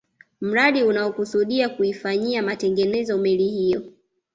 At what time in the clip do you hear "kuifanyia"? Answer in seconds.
1.69-2.41